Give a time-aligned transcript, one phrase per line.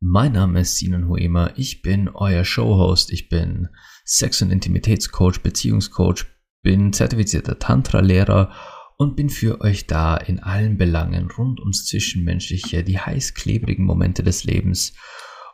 [0.00, 3.68] Mein Name ist Sinan Huema, ich bin euer Showhost, ich bin
[4.04, 6.26] Sex- und Intimitätscoach, Beziehungscoach,
[6.62, 8.52] bin zertifizierter Tantra-Lehrer
[8.98, 14.44] und bin für euch da in allen Belangen rund ums Zwischenmenschliche, die heiß-klebrigen Momente des
[14.44, 14.92] Lebens.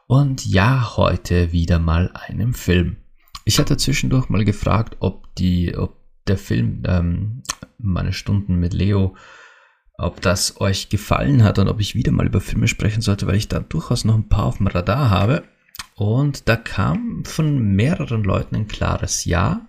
[0.09, 2.97] Und ja, heute wieder mal einem Film.
[3.45, 7.43] Ich hatte zwischendurch mal gefragt, ob die, ob der Film, ähm,
[7.79, 9.17] meine Stunden mit Leo,
[10.03, 13.37] ob das euch gefallen hat und ob ich wieder mal über Filme sprechen sollte, weil
[13.37, 15.45] ich da durchaus noch ein paar auf dem Radar habe.
[15.95, 19.67] Und da kam von mehreren Leuten ein klares Ja.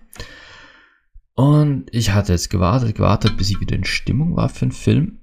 [1.34, 5.18] Und ich hatte jetzt gewartet, gewartet, bis ich wieder in Stimmung war für einen Film.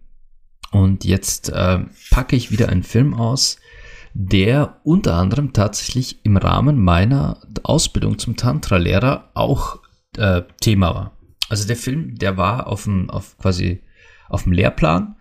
[0.72, 3.58] Und jetzt äh, packe ich wieder einen Film aus,
[4.14, 9.80] der unter anderem tatsächlich im Rahmen meiner Ausbildung zum Tantra-Lehrer auch
[10.18, 11.18] äh, Thema war.
[11.50, 13.82] Also der Film, der war auf dem, auf quasi
[14.32, 15.16] auf dem Lehrplan.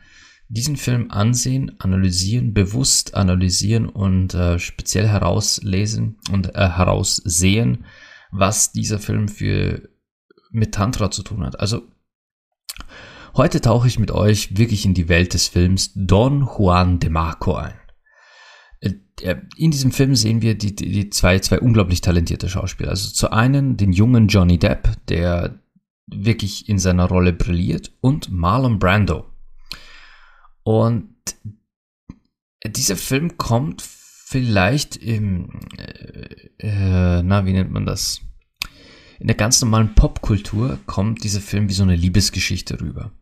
[0.49, 7.85] Diesen Film ansehen, analysieren, bewusst analysieren und äh, speziell herauslesen und äh, heraussehen,
[8.33, 9.89] was dieser Film für
[10.51, 11.61] mit Tantra zu tun hat.
[11.61, 11.83] Also
[13.37, 17.55] heute tauche ich mit euch wirklich in die Welt des Films Don Juan de Marco
[17.55, 17.75] ein.
[19.23, 22.91] Äh, in diesem Film sehen wir die, die zwei, zwei unglaublich talentierte Schauspieler.
[22.91, 25.61] Also zu einen den jungen Johnny Depp, der
[26.13, 29.27] wirklich in seiner Rolle brilliert und Marlon Brando.
[30.63, 31.15] Und
[32.67, 38.21] dieser Film kommt vielleicht im, äh, äh, na, wie nennt man das?
[39.19, 43.13] In der ganz normalen Popkultur kommt dieser Film wie so eine Liebesgeschichte rüber.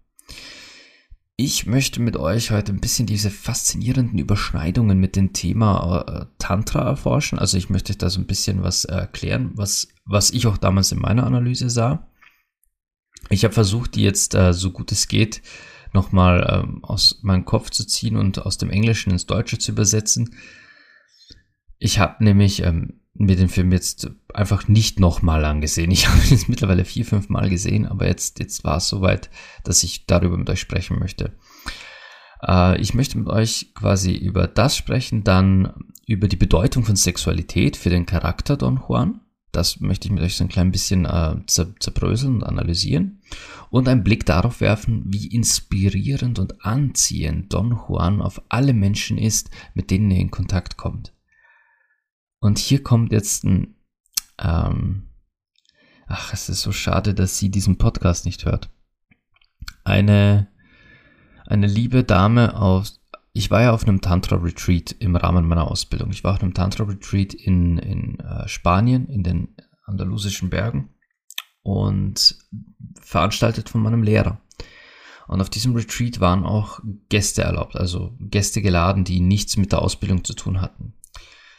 [1.36, 6.82] Ich möchte mit euch heute ein bisschen diese faszinierenden Überschneidungen mit dem Thema äh, Tantra
[6.82, 7.38] erforschen.
[7.38, 10.98] Also ich möchte da so ein bisschen was erklären, was, was ich auch damals in
[10.98, 12.08] meiner Analyse sah.
[13.30, 15.42] Ich habe versucht, die jetzt äh, so gut es geht
[15.92, 20.36] nochmal ähm, aus meinem Kopf zu ziehen und aus dem Englischen ins Deutsche zu übersetzen.
[21.78, 25.90] Ich habe nämlich ähm, mir den Film jetzt einfach nicht nochmal angesehen.
[25.90, 29.30] Ich habe ihn jetzt mittlerweile vier, fünf Mal gesehen, aber jetzt, jetzt war es soweit,
[29.64, 31.32] dass ich darüber mit euch sprechen möchte.
[32.46, 35.72] Äh, ich möchte mit euch quasi über das sprechen, dann
[36.06, 39.20] über die Bedeutung von Sexualität für den Charakter Don Juan
[39.52, 43.22] das möchte ich mit euch so ein klein bisschen äh, zerbröseln und analysieren
[43.70, 49.50] und einen Blick darauf werfen, wie inspirierend und anziehend Don Juan auf alle Menschen ist,
[49.74, 51.14] mit denen er in Kontakt kommt.
[52.40, 53.74] Und hier kommt jetzt ein,
[54.38, 55.08] ähm,
[56.06, 58.70] ach, es ist so schade, dass sie diesen Podcast nicht hört.
[59.82, 60.48] Eine,
[61.46, 62.97] eine liebe Dame aus,
[63.38, 66.10] ich war ja auf einem Tantra-Retreat im Rahmen meiner Ausbildung.
[66.10, 69.54] Ich war auf einem Tantra-Retreat in, in äh, Spanien, in den
[69.84, 70.90] andalusischen Bergen
[71.62, 72.36] und
[73.00, 74.40] veranstaltet von meinem Lehrer.
[75.28, 79.82] Und auf diesem Retreat waren auch Gäste erlaubt, also Gäste geladen, die nichts mit der
[79.82, 80.94] Ausbildung zu tun hatten.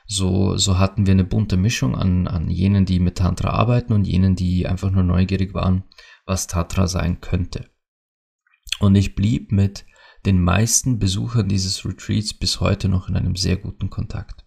[0.05, 4.05] So, so hatten wir eine bunte Mischung an, an jenen, die mit Tantra arbeiten und
[4.05, 5.85] jenen, die einfach nur neugierig waren,
[6.25, 7.69] was Tantra sein könnte.
[8.81, 9.85] Und ich blieb mit
[10.25, 14.45] den meisten Besuchern dieses Retreats bis heute noch in einem sehr guten Kontakt.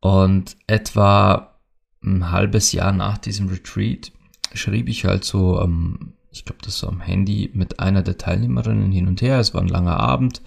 [0.00, 1.58] Und etwa
[2.02, 4.12] ein halbes Jahr nach diesem Retreat
[4.52, 8.92] schrieb ich halt so, ähm, ich glaube, das so am Handy mit einer der Teilnehmerinnen
[8.92, 9.38] hin und her.
[9.38, 10.42] Es war ein langer Abend.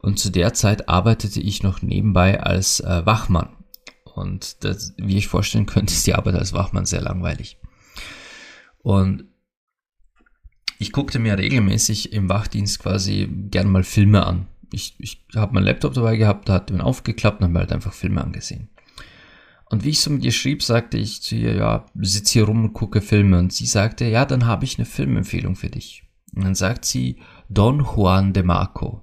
[0.00, 3.50] Und zu der Zeit arbeitete ich noch nebenbei als äh, Wachmann.
[4.04, 7.58] Und das, wie ich vorstellen könnte, ist die Arbeit als Wachmann sehr langweilig.
[8.78, 9.24] Und
[10.78, 14.46] ich guckte mir regelmäßig im Wachdienst quasi gerne mal Filme an.
[14.72, 18.22] Ich, ich habe meinen Laptop dabei gehabt, hatte ihn aufgeklappt und habe halt einfach Filme
[18.22, 18.68] angesehen.
[19.70, 22.64] Und wie ich so mit ihr schrieb, sagte ich zu ihr, ja, sitze hier rum
[22.64, 23.38] und gucke Filme.
[23.38, 26.04] Und sie sagte, ja, dann habe ich eine Filmempfehlung für dich.
[26.34, 29.02] Und dann sagt sie Don Juan de Marco.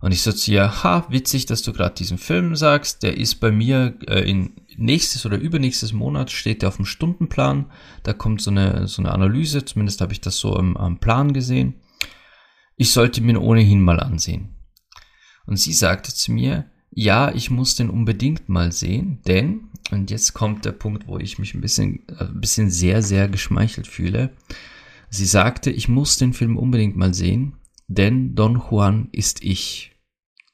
[0.00, 3.02] Und ich so zu ihr, ha, witzig, dass du gerade diesen Film sagst.
[3.02, 7.70] Der ist bei mir äh, in nächstes oder übernächstes Monat steht der auf dem Stundenplan.
[8.02, 11.32] Da kommt so eine, so eine Analyse, zumindest habe ich das so am, am Plan
[11.32, 11.80] gesehen.
[12.76, 14.56] Ich sollte mir ohnehin mal ansehen.
[15.46, 20.32] Und sie sagte zu mir, ja, ich muss den unbedingt mal sehen, denn, und jetzt
[20.32, 24.30] kommt der Punkt, wo ich mich ein bisschen, äh, ein bisschen sehr, sehr geschmeichelt fühle.
[25.10, 27.56] Sie sagte, ich muss den Film unbedingt mal sehen,
[27.86, 29.92] denn Don Juan ist ich.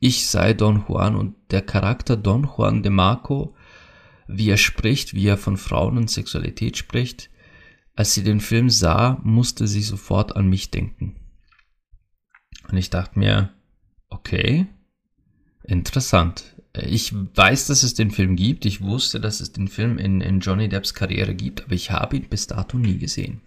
[0.01, 3.55] Ich sei Don Juan und der Charakter Don Juan de Marco
[4.37, 7.31] wie er spricht, wie er von Frauen und Sexualität spricht.
[7.95, 11.17] Als sie den Film sah, musste sie sofort an mich denken.
[12.69, 13.53] Und ich dachte mir,
[14.09, 14.67] okay,
[15.65, 16.57] interessant.
[16.75, 18.65] Ich weiß, dass es den Film gibt.
[18.65, 22.17] Ich wusste, dass es den Film in, in Johnny Depps Karriere gibt, aber ich habe
[22.17, 23.43] ihn bis dato nie gesehen.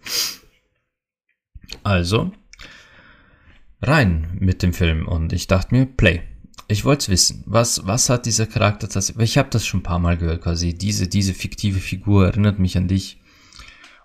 [1.81, 2.31] Also,
[3.81, 6.21] rein mit dem Film und ich dachte mir, Play.
[6.67, 7.44] Ich wollte es wissen.
[7.45, 9.31] Was, was hat dieser Charakter tatsächlich?
[9.31, 10.73] Ich habe das schon ein paar Mal gehört, quasi.
[10.73, 13.21] Diese, diese fiktive Figur erinnert mich an dich.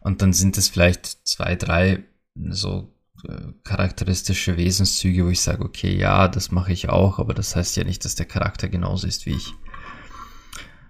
[0.00, 2.04] Und dann sind es vielleicht zwei, drei
[2.34, 2.94] so
[3.28, 7.76] äh, charakteristische Wesenszüge, wo ich sage, okay, ja, das mache ich auch, aber das heißt
[7.76, 9.52] ja nicht, dass der Charakter genauso ist wie ich.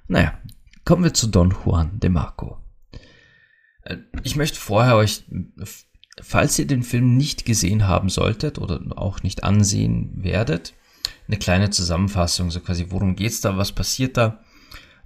[0.07, 0.39] Naja,
[0.85, 2.59] kommen wir zu Don Juan de Marco.
[3.83, 5.25] Äh, ich möchte vorher euch,
[6.21, 10.75] falls ihr den Film nicht gesehen haben solltet oder auch nicht ansehen werdet,
[11.31, 14.41] eine kleine Zusammenfassung, so quasi, worum geht's da, was passiert da.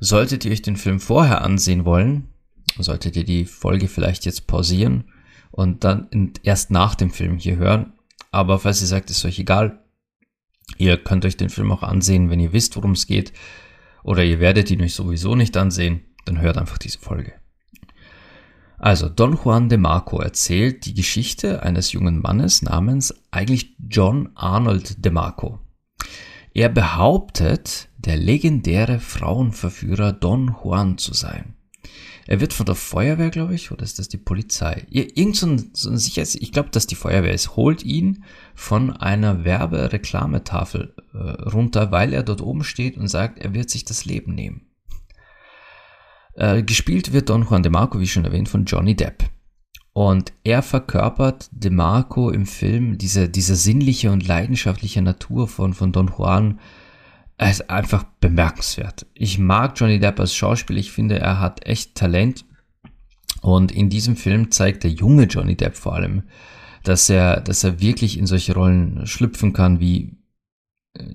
[0.00, 2.28] Solltet ihr euch den Film vorher ansehen wollen,
[2.78, 5.04] solltet ihr die Folge vielleicht jetzt pausieren
[5.50, 7.92] und dann erst nach dem Film hier hören.
[8.30, 9.84] Aber falls ihr sagt, ist euch egal,
[10.78, 13.32] ihr könnt euch den Film auch ansehen, wenn ihr wisst, worum es geht,
[14.02, 17.34] oder ihr werdet ihn euch sowieso nicht ansehen, dann hört einfach diese Folge.
[18.78, 25.04] Also, Don Juan de Marco erzählt die Geschichte eines jungen Mannes namens eigentlich John Arnold
[25.04, 25.60] de Marco.
[26.54, 31.56] Er behauptet, der legendäre Frauenverführer Don Juan zu sein.
[32.26, 34.86] Er wird von der Feuerwehr, glaube ich, oder ist das die Polizei?
[34.88, 35.46] Irgend so
[35.90, 38.24] ein, Sicherheits ich glaube, dass die Feuerwehr ist, holt ihn
[38.54, 43.84] von einer Werbereklametafel äh, runter, weil er dort oben steht und sagt, er wird sich
[43.84, 44.70] das Leben nehmen.
[46.34, 49.24] Äh, gespielt wird Don Juan de Marco, wie schon erwähnt, von Johnny Depp.
[49.94, 55.92] Und er verkörpert De Marco im Film, diese, diese sinnliche und leidenschaftliche Natur von, von
[55.92, 56.58] Don Juan,
[57.36, 59.06] er ist einfach bemerkenswert.
[59.14, 60.80] Ich mag Johnny Depp als Schauspieler.
[60.80, 62.44] Ich finde, er hat echt Talent.
[63.40, 66.24] Und in diesem Film zeigt der junge Johnny Depp vor allem,
[66.82, 70.16] dass er, dass er wirklich in solche Rollen schlüpfen kann, wie,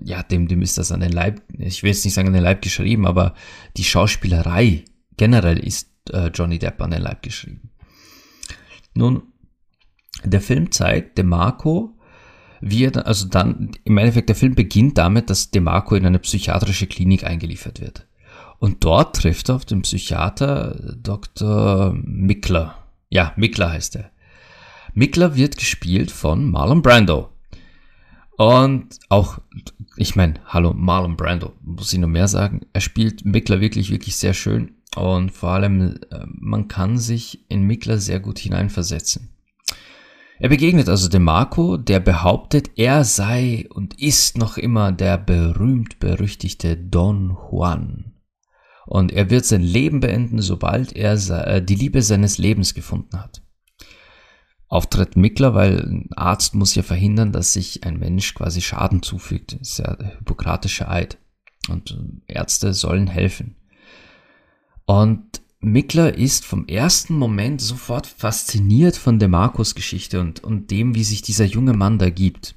[0.03, 2.43] ja, dem, dem ist das an den Leib, ich will jetzt nicht sagen an den
[2.43, 3.33] Leib geschrieben, aber
[3.77, 4.85] die Schauspielerei
[5.17, 7.71] generell ist äh, Johnny Depp an den Leib geschrieben.
[8.93, 9.23] Nun,
[10.23, 11.95] der Film zeigt DeMarco
[12.61, 16.87] wie er, also dann, im Endeffekt, der Film beginnt damit, dass DeMarco in eine psychiatrische
[16.87, 18.05] Klinik eingeliefert wird.
[18.59, 21.93] Und dort trifft er auf den Psychiater Dr.
[22.03, 22.75] Mickler.
[23.09, 24.11] Ja, Mickler heißt er.
[24.93, 27.29] Mickler wird gespielt von Marlon Brando.
[28.37, 29.39] Und auch,
[29.95, 32.61] ich meine, hallo, Marlon Brando, muss ich noch mehr sagen.
[32.73, 34.75] Er spielt Mickler wirklich, wirklich sehr schön.
[34.95, 39.29] Und vor allem, äh, man kann sich in Mickler sehr gut hineinversetzen.
[40.39, 46.77] Er begegnet also dem Marco, der behauptet, er sei und ist noch immer der berühmt-berüchtigte
[46.77, 48.13] Don Juan.
[48.85, 51.13] Und er wird sein Leben beenden, sobald er
[51.45, 53.41] äh, die Liebe seines Lebens gefunden hat.
[54.69, 59.59] Auftritt Mickler, weil ein Arzt muss ja verhindern, dass sich ein Mensch quasi Schaden zufügt.
[59.59, 61.17] Das ist ja der hippokratische Eid.
[61.69, 63.55] Und Ärzte sollen helfen.
[64.89, 71.03] Und Mickler ist vom ersten Moment sofort fasziniert von der Markus-Geschichte und, und dem, wie
[71.03, 72.55] sich dieser junge Mann da gibt.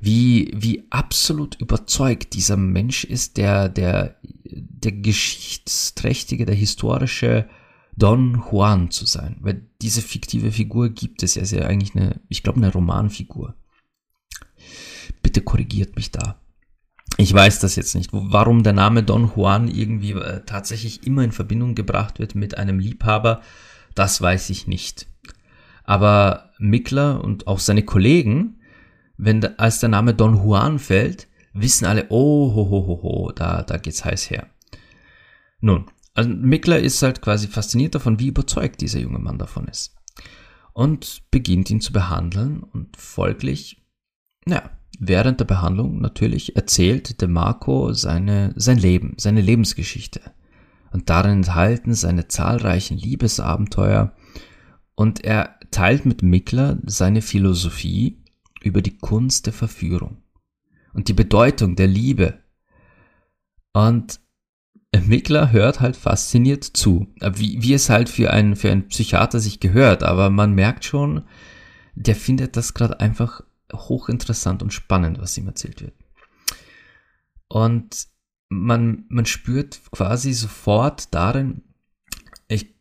[0.00, 7.48] Wie, wie absolut überzeugt dieser Mensch ist, der, der, der geschichtsträchtige, der historische
[7.96, 9.38] Don Juan zu sein.
[9.40, 13.56] Weil diese fiktive Figur gibt es ja, ist ja eigentlich eine, ich glaube, eine Romanfigur.
[15.24, 16.40] Bitte korrigiert mich da.
[17.20, 21.32] Ich weiß das jetzt nicht, warum der Name Don Juan irgendwie äh, tatsächlich immer in
[21.32, 23.42] Verbindung gebracht wird mit einem Liebhaber,
[23.96, 25.08] das weiß ich nicht.
[25.82, 28.60] Aber Mickler und auch seine Kollegen,
[29.16, 33.64] wenn als der Name Don Juan fällt, wissen alle, oh, ho, ho, ho, ho, da,
[33.64, 34.46] da geht's heiß her.
[35.60, 39.96] Nun, also Mickler ist halt quasi fasziniert davon, wie überzeugt dieser junge Mann davon ist.
[40.72, 43.82] Und beginnt ihn zu behandeln und folglich,
[44.46, 50.20] ja, Während der Behandlung natürlich erzählt DeMarco seine, sein Leben, seine Lebensgeschichte.
[50.90, 54.12] Und darin enthalten seine zahlreichen Liebesabenteuer
[54.94, 58.24] und er teilt mit Mickler seine Philosophie
[58.62, 60.22] über die Kunst der Verführung
[60.94, 62.38] und die Bedeutung der Liebe.
[63.72, 64.20] Und
[65.06, 69.60] Mickler hört halt fasziniert zu, wie, wie es halt für einen, für einen Psychiater sich
[69.60, 71.22] gehört, aber man merkt schon,
[71.94, 75.94] der findet das gerade einfach hochinteressant und spannend, was ihm erzählt wird.
[77.48, 78.06] Und
[78.48, 81.62] man, man spürt quasi sofort darin,
[82.48, 82.74] ich,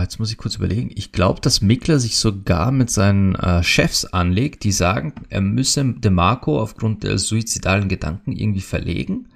[0.00, 4.06] jetzt muss ich kurz überlegen, ich glaube, dass Mickler sich sogar mit seinen äh, Chefs
[4.06, 9.28] anlegt, die sagen, er müsse DeMarco aufgrund der suizidalen Gedanken irgendwie verlegen.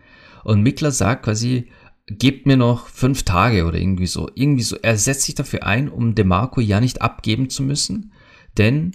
[0.42, 1.68] Und Mickler sagt quasi,
[2.06, 4.30] gebt mir noch fünf Tage oder irgendwie so.
[4.34, 4.76] Irgendwie so.
[4.76, 8.12] Er setzt sich dafür ein, um DeMarco ja nicht abgeben zu müssen,
[8.58, 8.92] denn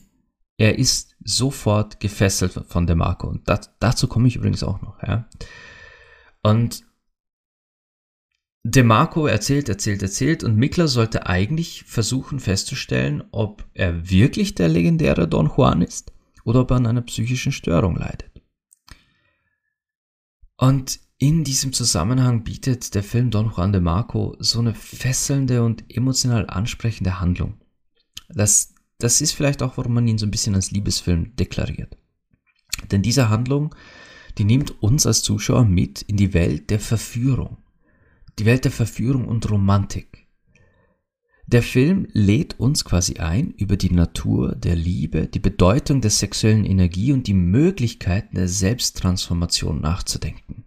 [0.58, 3.28] er ist sofort gefesselt von DeMarco.
[3.28, 5.28] Und das, dazu komme ich übrigens auch noch, ja.
[6.42, 6.86] Und
[8.64, 15.28] DeMarco erzählt, erzählt, erzählt und Mikler sollte eigentlich versuchen festzustellen, ob er wirklich der legendäre
[15.28, 16.12] Don Juan ist
[16.44, 18.30] oder ob er an einer psychischen Störung leidet.
[20.58, 25.84] Und in diesem Zusammenhang bietet der Film Don Juan de Marco so eine fesselnde und
[25.94, 27.60] emotional ansprechende Handlung.
[28.30, 31.98] Das, das ist vielleicht auch, warum man ihn so ein bisschen als Liebesfilm deklariert.
[32.92, 33.74] Denn diese Handlung,
[34.38, 37.58] die nimmt uns als Zuschauer mit in die Welt der Verführung.
[38.38, 40.28] Die Welt der Verführung und Romantik.
[41.48, 46.64] Der Film lädt uns quasi ein, über die Natur der Liebe, die Bedeutung der sexuellen
[46.64, 50.66] Energie und die Möglichkeiten der Selbsttransformation nachzudenken.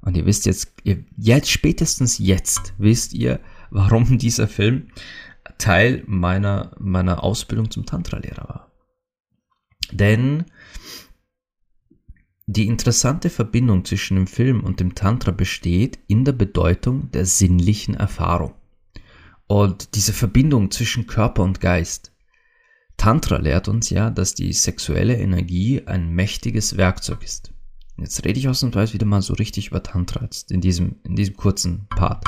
[0.00, 4.88] Und ihr wisst jetzt, ihr, jetzt, spätestens jetzt wisst ihr, warum dieser Film
[5.58, 8.72] Teil meiner, meiner Ausbildung zum Tantra-Lehrer war.
[9.90, 10.44] Denn
[12.46, 17.94] die interessante Verbindung zwischen dem Film und dem Tantra besteht in der Bedeutung der sinnlichen
[17.94, 18.54] Erfahrung
[19.48, 22.12] und diese Verbindung zwischen Körper und Geist.
[22.96, 27.52] Tantra lehrt uns ja, dass die sexuelle Energie ein mächtiges Werkzeug ist.
[27.96, 31.86] Jetzt rede ich ausnahmsweise wieder mal so richtig über Tantra in diesem, in diesem kurzen
[31.88, 32.24] Part.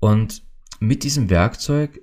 [0.00, 0.42] Und
[0.82, 2.02] mit diesem Werkzeug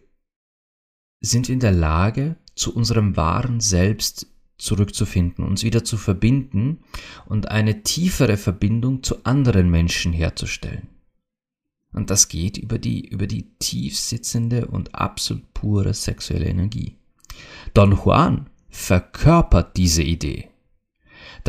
[1.20, 6.80] sind wir in der Lage, zu unserem wahren Selbst zurückzufinden, uns wieder zu verbinden
[7.26, 10.88] und eine tiefere Verbindung zu anderen Menschen herzustellen.
[11.92, 16.96] Und das geht über die, über die tief sitzende und absolut pure sexuelle Energie.
[17.74, 20.49] Don Juan verkörpert diese Idee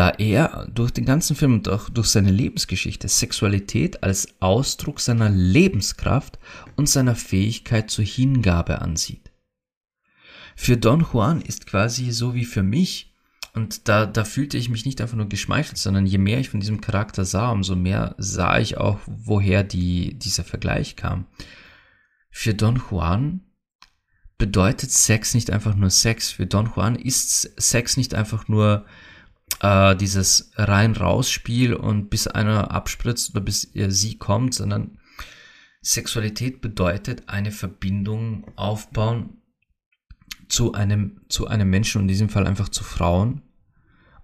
[0.01, 5.29] da er durch den ganzen Film und auch durch seine Lebensgeschichte Sexualität als Ausdruck seiner
[5.29, 6.39] Lebenskraft
[6.75, 9.31] und seiner Fähigkeit zur Hingabe ansieht.
[10.57, 13.15] Für Don Juan ist quasi so wie für mich,
[13.53, 16.61] und da, da fühlte ich mich nicht einfach nur geschmeichelt, sondern je mehr ich von
[16.61, 21.27] diesem Charakter sah, umso mehr sah ich auch, woher die, dieser Vergleich kam.
[22.31, 23.43] Für Don Juan
[24.39, 26.31] bedeutet Sex nicht einfach nur Sex.
[26.31, 28.87] Für Don Juan ist Sex nicht einfach nur
[29.61, 34.99] äh, dieses Rein-Raus-Spiel und bis einer abspritzt oder bis ihr sie kommt, sondern
[35.83, 39.39] Sexualität bedeutet eine Verbindung aufbauen
[40.49, 43.43] zu einem, zu einem Menschen, in diesem Fall einfach zu Frauen,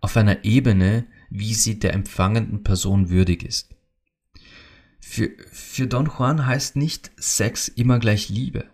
[0.00, 3.74] auf einer Ebene, wie sie der empfangenden Person würdig ist.
[5.00, 8.64] Für, für Don Juan heißt nicht Sex immer gleich Liebe,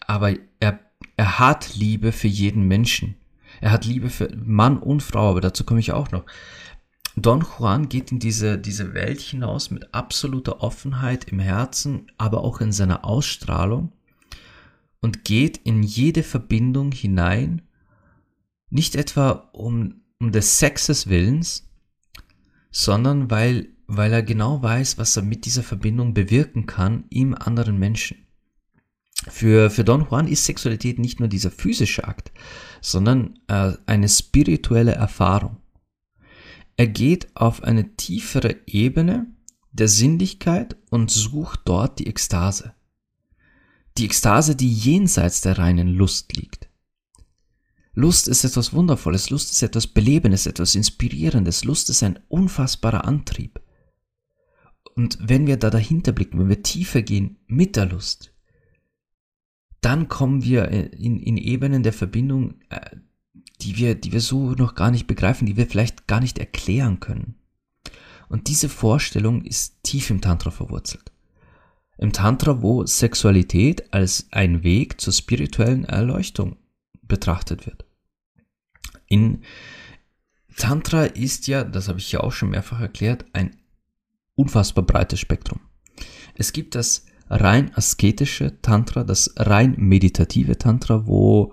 [0.00, 0.80] aber er,
[1.16, 3.16] er hat Liebe für jeden Menschen.
[3.64, 6.26] Er hat Liebe für Mann und Frau, aber dazu komme ich auch noch.
[7.16, 12.60] Don Juan geht in diese, diese Welt hinaus mit absoluter Offenheit im Herzen, aber auch
[12.60, 13.90] in seiner Ausstrahlung
[15.00, 17.62] und geht in jede Verbindung hinein,
[18.68, 21.66] nicht etwa um, um des Sexes Willens,
[22.70, 27.78] sondern weil, weil er genau weiß, was er mit dieser Verbindung bewirken kann im anderen
[27.78, 28.23] Menschen.
[29.28, 32.30] Für, für Don Juan ist Sexualität nicht nur dieser physische Akt,
[32.80, 35.56] sondern äh, eine spirituelle Erfahrung.
[36.76, 39.26] Er geht auf eine tiefere Ebene
[39.72, 42.74] der Sinnlichkeit und sucht dort die Ekstase.
[43.96, 46.68] Die Ekstase, die jenseits der reinen Lust liegt.
[47.94, 53.60] Lust ist etwas Wundervolles, Lust ist etwas Belebendes, etwas Inspirierendes, Lust ist ein unfassbarer Antrieb.
[54.96, 58.33] Und wenn wir da dahinter blicken, wenn wir tiefer gehen mit der Lust,
[59.84, 62.96] dann kommen wir in, in Ebenen der Verbindung, äh,
[63.60, 67.00] die wir, die wir so noch gar nicht begreifen, die wir vielleicht gar nicht erklären
[67.00, 67.36] können.
[68.28, 71.12] Und diese Vorstellung ist tief im Tantra verwurzelt.
[71.98, 76.56] Im Tantra, wo Sexualität als ein Weg zur spirituellen Erleuchtung
[77.02, 77.84] betrachtet wird.
[79.06, 79.42] In
[80.56, 83.56] Tantra ist ja, das habe ich ja auch schon mehrfach erklärt, ein
[84.34, 85.60] unfassbar breites Spektrum.
[86.34, 91.52] Es gibt das rein asketische Tantra, das rein meditative Tantra, wo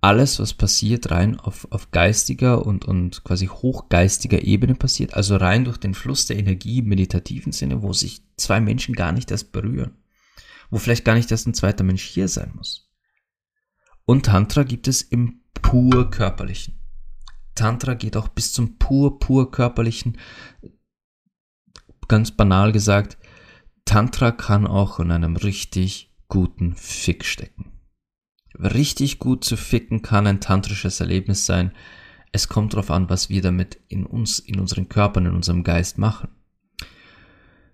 [0.00, 5.64] alles, was passiert, rein auf, auf geistiger und, und quasi hochgeistiger Ebene passiert, also rein
[5.64, 9.52] durch den Fluss der Energie im meditativen Sinne, wo sich zwei Menschen gar nicht erst
[9.52, 9.96] berühren,
[10.68, 12.90] wo vielleicht gar nicht erst ein zweiter Mensch hier sein muss.
[14.04, 16.80] Und Tantra gibt es im pur körperlichen.
[17.54, 20.18] Tantra geht auch bis zum pur, pur körperlichen,
[22.08, 23.16] ganz banal gesagt,
[23.84, 27.72] Tantra kann auch in einem richtig guten Fick stecken.
[28.58, 31.72] Richtig gut zu ficken kann ein tantrisches Erlebnis sein.
[32.32, 35.98] Es kommt darauf an, was wir damit in uns, in unseren Körpern, in unserem Geist
[35.98, 36.28] machen.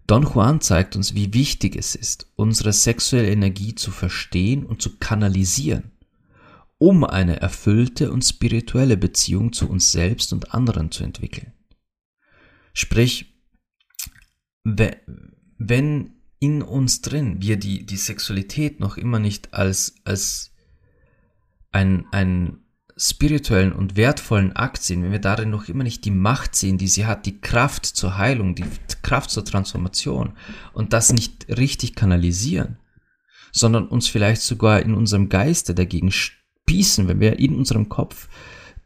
[0.06, 4.98] Don Juan zeigt uns, wie wichtig es ist, unsere sexuelle Energie zu verstehen und zu
[4.98, 5.92] kanalisieren,
[6.78, 11.52] um eine erfüllte und spirituelle Beziehung zu uns selbst und anderen zu entwickeln.
[12.72, 13.34] Sprich,
[15.60, 20.52] wenn in uns drin wir die, die Sexualität noch immer nicht als, als
[21.70, 22.60] ein, ein
[22.96, 26.88] spirituellen und wertvollen Akt sehen, wenn wir darin noch immer nicht die Macht sehen, die
[26.88, 28.64] sie hat, die Kraft zur Heilung, die
[29.02, 30.32] Kraft zur Transformation
[30.72, 32.78] und das nicht richtig kanalisieren,
[33.52, 38.28] sondern uns vielleicht sogar in unserem Geiste dagegen spießen, wenn wir in unserem Kopf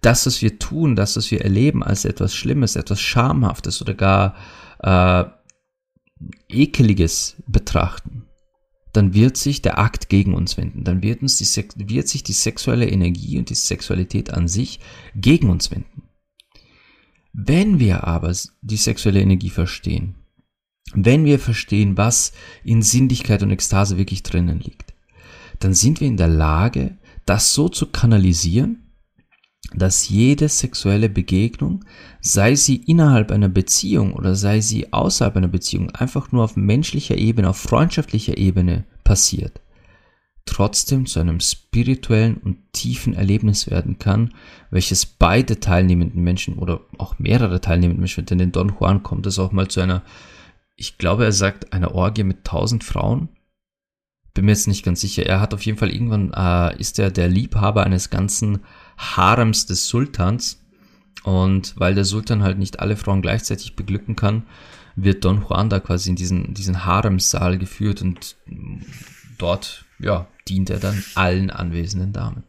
[0.01, 4.35] das, was wir tun, das, was wir erleben, als etwas Schlimmes, etwas Schamhaftes oder gar
[4.81, 5.25] äh,
[6.49, 8.25] Ekeliges betrachten,
[8.93, 10.85] dann wird sich der Akt gegen uns wenden.
[10.85, 14.79] Dann wird, uns die, wird sich die sexuelle Energie und die Sexualität an sich
[15.17, 16.03] gegen uns wenden.
[17.33, 20.15] Wenn wir aber die sexuelle Energie verstehen,
[20.95, 24.95] wenn wir verstehen, was in Sinnlichkeit und Ekstase wirklich drinnen liegt,
[25.59, 28.84] dann sind wir in der Lage, das so zu kanalisieren,
[29.77, 31.85] dass jede sexuelle Begegnung,
[32.21, 37.17] sei sie innerhalb einer Beziehung oder sei sie außerhalb einer Beziehung, einfach nur auf menschlicher
[37.17, 39.61] Ebene, auf freundschaftlicher Ebene passiert,
[40.45, 44.33] trotzdem zu einem spirituellen und tiefen Erlebnis werden kann,
[44.71, 49.39] welches beide teilnehmenden Menschen oder auch mehrere teilnehmende Menschen, denn in Don Juan kommt es
[49.39, 50.03] auch mal zu einer,
[50.77, 53.29] ich glaube, er sagt, einer Orgie mit tausend Frauen.
[54.35, 55.25] Bin mir jetzt nicht ganz sicher.
[55.25, 58.61] Er hat auf jeden Fall irgendwann, äh, ist er der Liebhaber eines ganzen
[58.97, 60.61] Harems des Sultans.
[61.25, 64.45] Und weil der Sultan halt nicht alle Frauen gleichzeitig beglücken kann,
[64.97, 68.37] wird Don Juan da quasi in diesen, diesen Haremsaal geführt und
[69.39, 72.45] dort, ja, dient er dann allen anwesenden Damen.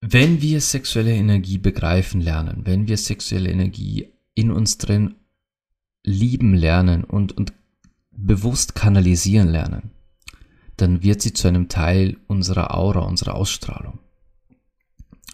[0.00, 5.16] Wenn wir sexuelle Energie begreifen lernen, wenn wir sexuelle Energie in uns drin
[6.04, 7.52] lieben lernen und, und
[8.12, 9.90] bewusst kanalisieren lernen,
[10.80, 13.98] dann wird sie zu einem Teil unserer Aura, unserer Ausstrahlung.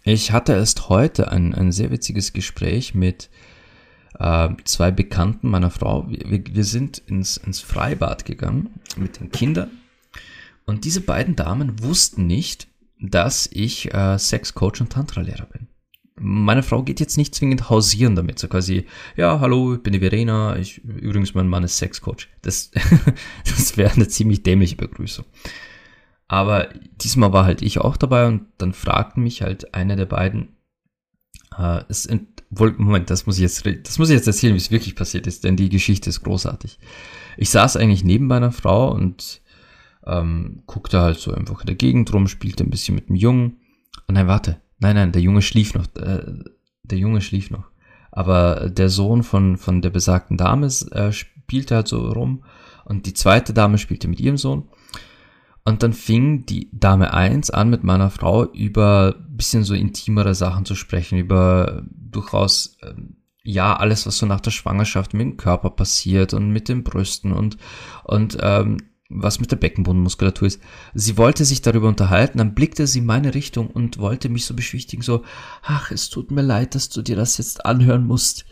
[0.02, 3.30] Ich hatte erst heute ein, ein sehr witziges Gespräch mit
[4.18, 6.07] äh, zwei Bekannten meiner Frau.
[6.09, 9.70] Wir, wir sind ins, ins Freibad gegangen mit den Kindern
[10.66, 12.68] und diese beiden Damen wussten nicht,
[13.00, 15.68] dass ich äh, Sexcoach und Tantra-Lehrer bin
[16.16, 20.00] meine Frau geht jetzt nicht zwingend hausieren damit, so quasi, ja, hallo, ich bin die
[20.00, 22.29] Verena, ich, übrigens, mein Mann ist Sexcoach.
[22.42, 22.70] Das,
[23.44, 25.24] das wäre eine ziemlich dämliche Begrüßung.
[26.29, 26.68] Aber
[27.03, 30.57] diesmal war halt ich auch dabei und dann fragten mich halt einer der beiden,
[31.59, 32.09] äh, es
[32.50, 35.42] Moment, das muss ich jetzt, das muss ich jetzt erzählen, wie es wirklich passiert ist,
[35.42, 36.79] denn die Geschichte ist großartig.
[37.37, 39.42] Ich saß eigentlich neben meiner Frau und
[40.07, 43.59] ähm, guckte halt so einfach in der Gegend rum, spielte ein bisschen mit dem Jungen.
[44.07, 45.87] Und dann warte, Nein, nein, der Junge schlief noch.
[45.97, 46.27] Äh,
[46.83, 47.64] der Junge schlief noch.
[48.12, 52.44] Aber der Sohn von, von der besagten Dame äh, spielte halt so rum.
[52.85, 54.68] Und die zweite Dame spielte mit ihrem Sohn.
[55.64, 60.66] Und dann fing die Dame 1 an, mit meiner Frau über bisschen so intimere Sachen
[60.66, 62.92] zu sprechen, über durchaus, äh,
[63.42, 67.33] ja, alles, was so nach der Schwangerschaft mit dem Körper passiert und mit den Brüsten
[67.33, 67.57] und,
[68.05, 68.77] und ähm,
[69.08, 70.60] was mit der Beckenbodenmuskulatur ist.
[70.94, 74.54] Sie wollte sich darüber unterhalten, dann blickte sie in meine Richtung und wollte mich so
[74.54, 75.22] beschwichtigen, so,
[75.62, 78.44] ach, es tut mir leid, dass du dir das jetzt anhören musst.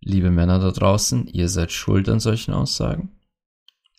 [0.00, 3.10] Liebe Männer da draußen, ihr seid schuld an solchen Aussagen.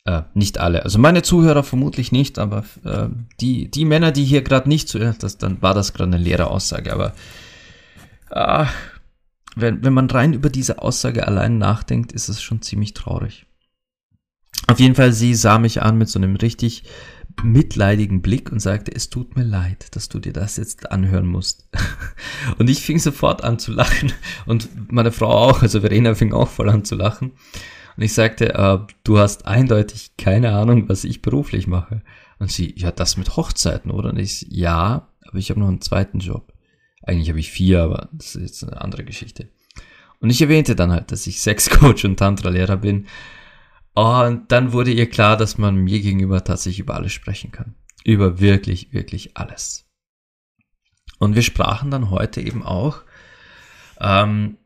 [0.05, 0.83] Äh, nicht alle.
[0.83, 3.09] Also meine Zuhörer vermutlich nicht, aber äh,
[3.39, 6.47] die, die Männer, die hier gerade nicht zuhören, das, dann war das gerade eine leere
[6.47, 6.91] Aussage.
[6.91, 7.13] Aber
[8.31, 8.65] äh,
[9.55, 13.45] wenn, wenn man rein über diese Aussage allein nachdenkt, ist es schon ziemlich traurig.
[14.67, 16.83] Auf jeden Fall, sie sah mich an mit so einem richtig
[17.43, 21.67] mitleidigen Blick und sagte, es tut mir leid, dass du dir das jetzt anhören musst.
[22.57, 24.11] Und ich fing sofort an zu lachen
[24.45, 27.31] und meine Frau auch, also Verena fing auch voll an zu lachen.
[27.97, 32.01] Und ich sagte, äh, du hast eindeutig keine Ahnung, was ich beruflich mache.
[32.39, 34.09] Und sie, ja, das mit Hochzeiten, oder?
[34.09, 36.53] Und ich, ja, aber ich habe noch einen zweiten Job.
[37.03, 39.49] Eigentlich habe ich vier, aber das ist jetzt eine andere Geschichte.
[40.19, 43.07] Und ich erwähnte dann halt, dass ich Sexcoach und Tantra-Lehrer bin
[43.93, 47.75] und dann wurde ihr klar, dass man mir gegenüber tatsächlich über alles sprechen kann.
[48.03, 49.85] Über wirklich, wirklich alles.
[51.19, 53.03] Und wir sprachen dann heute eben auch
[53.99, 54.57] ähm,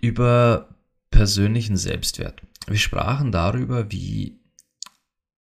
[0.00, 0.74] über
[1.10, 2.42] persönlichen Selbstwert.
[2.66, 4.40] Wir sprachen darüber, wie,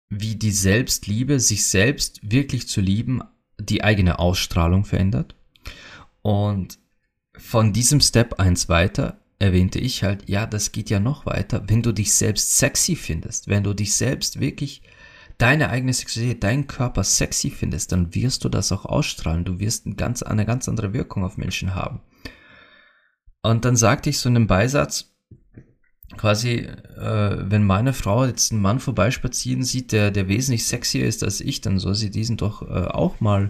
[0.10, 3.22] wie die Selbstliebe, sich selbst wirklich zu lieben,
[3.60, 5.36] die eigene Ausstrahlung verändert.
[6.22, 6.80] Und
[7.36, 11.82] von diesem Step eins weiter erwähnte ich halt, ja, das geht ja noch weiter, wenn
[11.82, 14.84] du dich selbst sexy findest, wenn du dich selbst wirklich
[15.40, 19.44] deine eigene Sexualität, deinen Körper sexy findest, dann wirst du das auch ausstrahlen.
[19.44, 22.02] Du wirst ein ganz, eine ganz andere Wirkung auf Menschen haben.
[23.42, 25.16] Und dann sagte ich so in einem Beisatz,
[26.16, 31.24] quasi, äh, wenn meine Frau jetzt einen Mann vorbeispazieren sieht, der, der wesentlich sexier ist
[31.24, 33.50] als ich, dann soll sie diesen doch äh, auch mal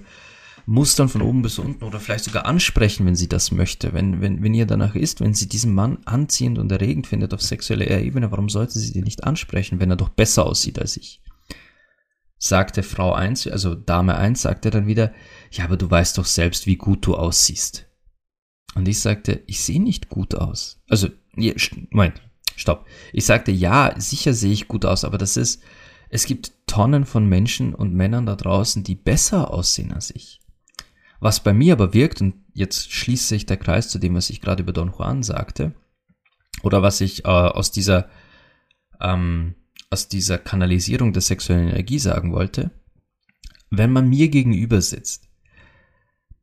[0.66, 3.94] mustern von oben bis unten oder vielleicht sogar ansprechen, wenn sie das möchte.
[3.94, 7.42] Wenn, wenn, wenn ihr danach ist, wenn sie diesen Mann anziehend und erregend findet auf
[7.42, 11.22] sexueller Ebene, warum sollte sie den nicht ansprechen, wenn er doch besser aussieht als ich?
[12.38, 15.14] Sagte Frau 1, also Dame 1, sagte dann wieder,
[15.52, 17.88] ja, aber du weißt doch selbst, wie gut du aussiehst.
[18.74, 20.82] Und ich sagte, ich sehe nicht gut aus.
[20.90, 22.22] Also, Moment,
[22.56, 22.88] stopp.
[23.14, 25.62] Ich sagte, ja, sicher sehe ich gut aus, aber das ist,
[26.10, 30.42] es gibt Tonnen von Menschen und Männern da draußen, die besser aussehen als ich.
[31.22, 34.42] Was bei mir aber wirkt, und jetzt schließt sich der Kreis zu dem, was ich
[34.42, 35.74] gerade über Don Juan sagte,
[36.64, 38.10] oder was ich äh, aus dieser,
[39.00, 39.54] ähm,
[39.92, 42.72] aus dieser Kanalisierung der sexuellen Energie sagen wollte,
[43.70, 45.30] wenn man mir gegenüber sitzt,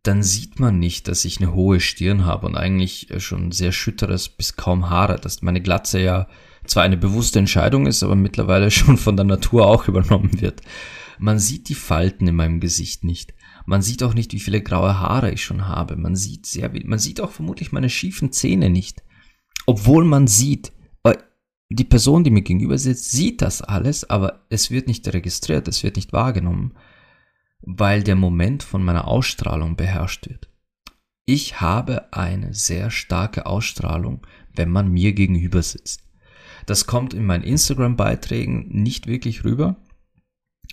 [0.04, 4.28] dann sieht man nicht, dass ich eine hohe Stirn habe und eigentlich schon sehr schütteres
[4.28, 6.28] bis kaum Haare, dass meine Glatze ja
[6.66, 10.60] zwar eine bewusste Entscheidung ist, aber mittlerweile schon von der Natur auch übernommen wird.
[11.18, 13.34] Man sieht die Falten in meinem Gesicht nicht.
[13.68, 15.96] Man sieht auch nicht, wie viele graue Haare ich schon habe.
[15.96, 19.02] Man sieht sehr, man sieht auch vermutlich meine schiefen Zähne nicht.
[19.66, 20.72] Obwohl man sieht,
[21.04, 21.16] äh,
[21.68, 25.82] die Person, die mir gegenüber sitzt, sieht das alles, aber es wird nicht registriert, es
[25.82, 26.74] wird nicht wahrgenommen
[27.62, 30.48] weil der Moment von meiner Ausstrahlung beherrscht wird.
[31.24, 36.04] Ich habe eine sehr starke Ausstrahlung, wenn man mir gegenüber sitzt.
[36.66, 39.76] Das kommt in meinen Instagram-Beiträgen nicht wirklich rüber.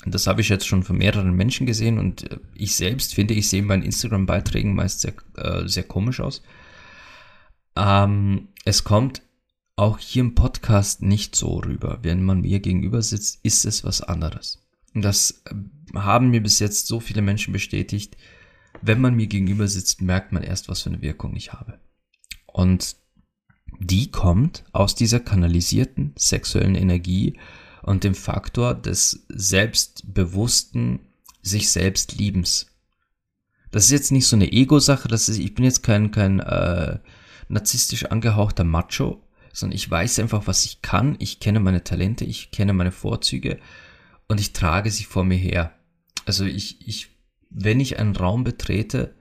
[0.05, 3.49] Das habe ich jetzt schon von mehreren Menschen gesehen und äh, ich selbst finde, ich
[3.49, 6.41] sehe in meinen Instagram-Beiträgen meist sehr, äh, sehr komisch aus.
[7.75, 9.21] Ähm, es kommt
[9.77, 11.99] auch hier im Podcast nicht so rüber.
[12.01, 14.65] Wenn man mir gegenüber sitzt, ist es was anderes.
[14.93, 15.55] Und das äh,
[15.97, 18.15] haben mir bis jetzt so viele Menschen bestätigt.
[18.81, 21.79] Wenn man mir gegenüber sitzt, merkt man erst, was für eine Wirkung ich habe.
[22.45, 22.97] Und
[23.79, 27.37] die kommt aus dieser kanalisierten sexuellen Energie
[27.85, 31.01] und dem Faktor des selbstbewussten,
[31.43, 32.71] sich selbst Liebens.
[33.69, 36.97] Das ist jetzt nicht so eine Ego-Sache, das ist, ich bin jetzt kein, kein äh,
[37.47, 39.21] narzisstisch angehauchter Macho,
[39.53, 43.59] sondern ich weiß einfach, was ich kann, ich kenne meine Talente, ich kenne meine Vorzüge
[44.27, 45.71] und ich trage sie vor mir her.
[46.25, 47.11] Also ich, ich,
[47.51, 49.13] wenn ich einen Raum betrete,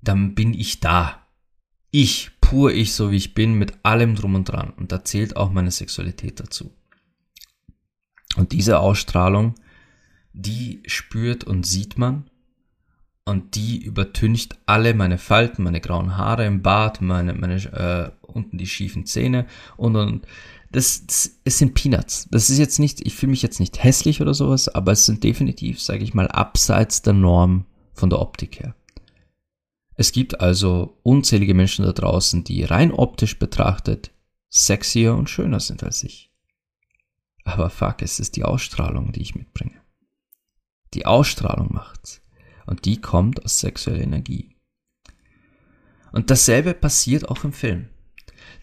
[0.00, 1.26] dann bin ich da.
[1.90, 4.70] Ich, pur ich, so wie ich bin, mit allem drum und dran.
[4.76, 6.72] Und da zählt auch meine Sexualität dazu.
[8.36, 9.54] Und diese Ausstrahlung,
[10.32, 12.28] die spürt und sieht man
[13.24, 18.58] und die übertüncht alle meine Falten, meine grauen Haare im Bart, meine, meine äh, unten
[18.58, 20.26] die schiefen Zähne und und
[20.72, 22.26] das, das es sind Peanuts.
[22.32, 25.22] Das ist jetzt nicht, ich fühle mich jetzt nicht hässlich oder sowas, aber es sind
[25.22, 28.74] definitiv, sage ich mal, abseits der Norm von der Optik her.
[29.94, 34.10] Es gibt also unzählige Menschen da draußen, die rein optisch betrachtet
[34.50, 36.30] sexier und schöner sind als ich.
[37.44, 39.80] Aber fuck, es ist die Ausstrahlung, die ich mitbringe.
[40.94, 42.22] Die Ausstrahlung macht's.
[42.66, 44.56] Und die kommt aus sexueller Energie.
[46.12, 47.88] Und dasselbe passiert auch im Film.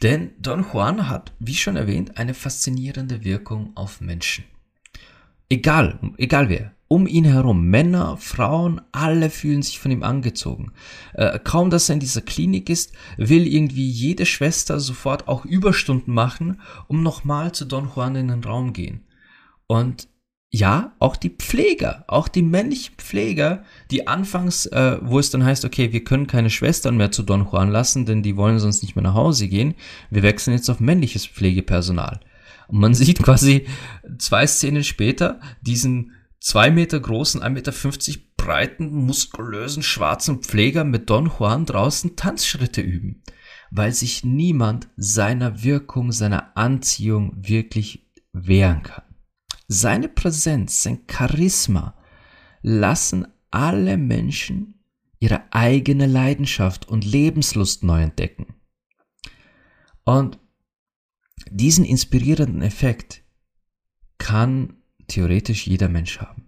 [0.01, 4.45] Denn Don Juan hat, wie schon erwähnt, eine faszinierende Wirkung auf Menschen.
[5.49, 10.73] Egal, egal wer, um ihn herum, Männer, Frauen, alle fühlen sich von ihm angezogen.
[11.13, 16.13] Äh, kaum, dass er in dieser Klinik ist, will irgendwie jede Schwester sofort auch Überstunden
[16.13, 19.05] machen, um nochmal zu Don Juan in den Raum gehen.
[19.67, 20.09] Und
[20.49, 25.63] ja, auch die Pfleger, auch die männlichen Pfleger, die anfangs, äh, wo es dann heißt,
[25.63, 28.97] okay, wir können keine Schwestern mehr zu Don Juan lassen, denn die wollen sonst nicht
[28.97, 29.75] mehr nach Hause gehen.
[30.09, 32.19] Wir wechseln jetzt auf männliches Pflegepersonal.
[32.67, 33.65] Und man sieht quasi
[34.17, 37.71] zwei Szenen später diesen zwei Meter großen, 1,50 Meter
[38.35, 43.23] breiten, muskulösen, schwarzen Pfleger mit Don Juan draußen Tanzschritte üben,
[43.69, 49.03] weil sich niemand seiner Wirkung, seiner Anziehung wirklich wehren kann.
[49.67, 51.95] Seine Präsenz, sein Charisma
[52.61, 54.83] lassen alle Menschen
[55.19, 58.55] ihre eigene Leidenschaft und Lebenslust neu entdecken.
[60.03, 60.39] Und
[61.49, 63.23] diesen inspirierenden Effekt
[64.17, 64.80] kann
[65.11, 66.47] theoretisch jeder Mensch haben.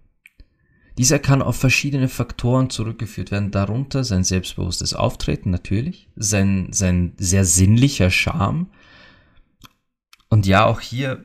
[0.96, 7.44] Dieser kann auf verschiedene Faktoren zurückgeführt werden, darunter sein selbstbewusstes Auftreten natürlich, sein, sein sehr
[7.44, 8.68] sinnlicher Charme.
[10.28, 11.24] Und ja, auch hier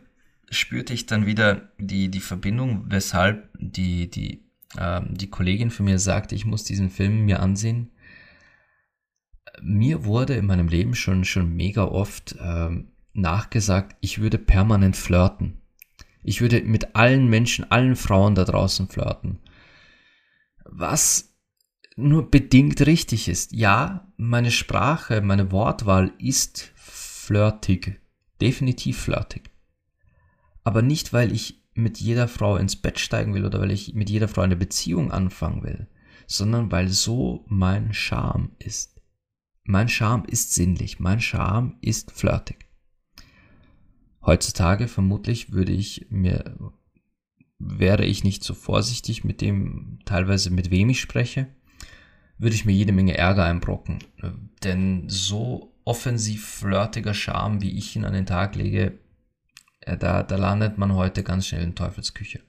[0.49, 4.43] spürte ich dann wieder die, die Verbindung, weshalb die, die,
[4.80, 7.91] ähm, die Kollegin von mir sagte, ich muss diesen Film mir ansehen.
[9.62, 15.62] Mir wurde in meinem Leben schon, schon mega oft ähm, nachgesagt, ich würde permanent flirten.
[16.23, 19.39] Ich würde mit allen Menschen, allen Frauen da draußen flirten.
[20.65, 21.36] Was
[21.95, 23.51] nur bedingt richtig ist.
[23.51, 27.99] Ja, meine Sprache, meine Wortwahl ist flirtig
[28.41, 29.51] Definitiv flirtig.
[30.63, 34.10] Aber nicht, weil ich mit jeder Frau ins Bett steigen will oder weil ich mit
[34.10, 35.88] jeder Frau eine Beziehung anfangen will,
[36.27, 39.01] sondern weil so mein Charme ist.
[39.63, 42.68] Mein Charme ist sinnlich, mein Charme ist flirtig.
[44.29, 46.55] Heutzutage vermutlich würde ich mir,
[47.57, 51.47] wäre ich nicht so vorsichtig mit dem, teilweise mit wem ich spreche,
[52.37, 54.03] würde ich mir jede Menge Ärger einbrocken.
[54.63, 58.99] Denn so offensiv flirtiger Charme, wie ich ihn an den Tag lege,
[59.79, 62.41] äh, da, da landet man heute ganz schnell in Teufelsküche.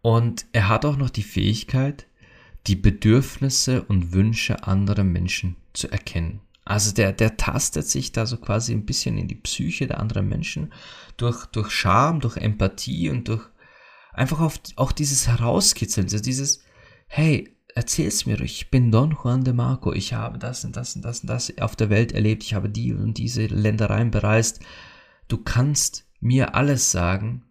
[0.00, 2.06] Und er hat auch noch die Fähigkeit,
[2.66, 6.40] die Bedürfnisse und Wünsche anderer Menschen zu erkennen.
[6.68, 10.28] Also der, der tastet sich da so quasi ein bisschen in die Psyche der anderen
[10.28, 10.70] Menschen
[11.16, 13.48] durch, durch Charme, durch Empathie und durch
[14.12, 16.62] einfach auf, auch dieses Herauskitzeln, also dieses,
[17.06, 21.06] hey, erzähl's mir, ich bin Don Juan de Marco, ich habe das und das und
[21.06, 24.60] das und das auf der Welt erlebt, ich habe die und diese Ländereien bereist.
[25.26, 27.46] Du kannst mir alles sagen,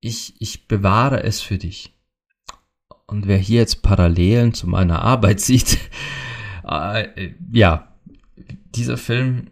[0.00, 1.94] ich, ich bewahre es für dich.
[3.06, 5.78] Und wer hier jetzt Parallelen zu meiner Arbeit sieht,
[6.66, 7.92] äh, ja,
[8.76, 9.50] dieser Film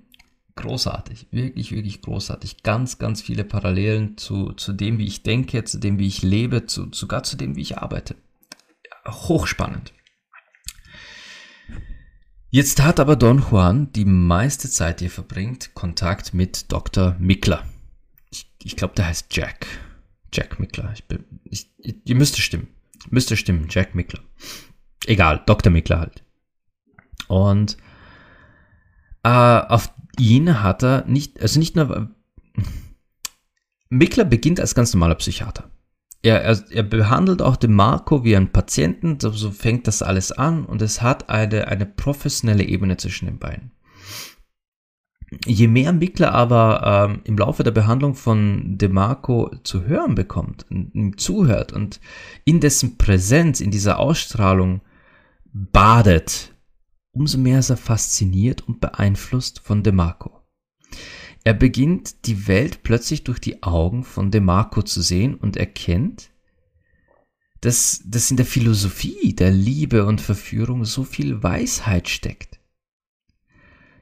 [0.57, 2.63] großartig, wirklich, wirklich großartig.
[2.63, 6.67] Ganz, ganz viele Parallelen zu, zu dem, wie ich denke, zu dem, wie ich lebe,
[6.67, 8.17] zu, sogar zu dem, wie ich arbeite.
[9.07, 9.93] Hochspannend.
[12.51, 17.17] Jetzt hat aber Don Juan die meiste Zeit, die er verbringt, Kontakt mit Dr.
[17.19, 17.65] Mickler.
[18.31, 19.67] Ich, ich glaube, der heißt Jack.
[20.33, 20.95] Jack Mickler.
[21.45, 22.69] Ich, ich, ihr müsste stimmen.
[23.11, 24.21] Müsste stimmen, Jack Mickler.
[25.07, 25.73] Egal, Dr.
[25.73, 26.23] Mickler halt.
[27.29, 27.77] Und
[29.25, 32.11] äh, auf ihn hat er nicht, also nicht nur.
[33.89, 35.71] Mickler beginnt als ganz normaler Psychiater.
[36.23, 40.33] Er, er, er behandelt auch den Marco wie einen Patienten, so, so fängt das alles
[40.33, 43.73] an und es hat eine, eine professionelle Ebene zwischen den beiden.
[45.45, 51.19] Je mehr Mickler aber ähm, im Laufe der Behandlung von DeMarco zu hören bekommt, ihm
[51.19, 52.01] zuhört und
[52.45, 54.81] in dessen Präsenz, in dieser Ausstrahlung
[55.53, 56.54] badet,
[57.15, 60.41] umso mehr ist er fasziniert und beeinflusst von DeMarco.
[61.45, 66.31] Er beginnt die Welt plötzlich durch die Augen von DeMarco zu sehen und erkennt,
[67.61, 72.59] dass, dass in der Philosophie der Liebe und Verführung so viel Weisheit steckt.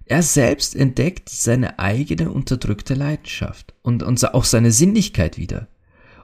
[0.04, 5.68] Er selbst entdeckt seine eigene unterdrückte Leidenschaft und, und auch seine Sinnlichkeit wieder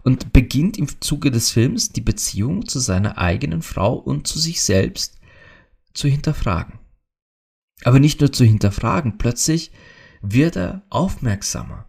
[0.03, 4.63] und beginnt im Zuge des Films die Beziehung zu seiner eigenen Frau und zu sich
[4.63, 5.19] selbst
[5.95, 6.78] zu hinterfragen.
[7.85, 9.71] Aber nicht nur zu hinterfragen, plötzlich
[10.21, 11.87] wird er aufmerksamer.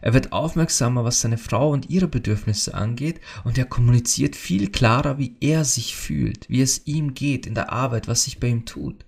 [0.00, 5.18] Er wird aufmerksamer, was seine Frau und ihre Bedürfnisse angeht, und er kommuniziert viel klarer,
[5.18, 8.64] wie er sich fühlt, wie es ihm geht in der Arbeit, was sich bei ihm
[8.64, 9.04] tut.